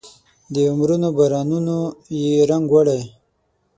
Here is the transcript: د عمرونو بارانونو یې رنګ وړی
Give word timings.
د 0.53 0.55
عمرونو 0.71 1.07
بارانونو 1.17 1.77
یې 2.21 2.31
رنګ 2.49 2.67
وړی 2.71 3.01